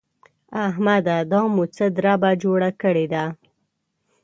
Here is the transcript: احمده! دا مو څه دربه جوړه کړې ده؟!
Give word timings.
احمده! 0.65 1.17
دا 1.31 1.41
مو 1.53 1.63
څه 1.75 1.85
دربه 1.97 2.31
جوړه 2.43 2.69
کړې 2.81 3.05
ده؟! 3.13 3.25